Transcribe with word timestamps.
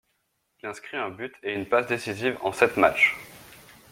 Il 0.63 0.65
inscrit 0.67 0.97
un 0.97 1.09
but 1.11 1.31
et 1.43 1.53
une 1.53 1.69
passe 1.69 1.85
décisive 1.85 2.35
en 2.41 2.51
sept 2.51 2.75
matchs. 2.75 3.15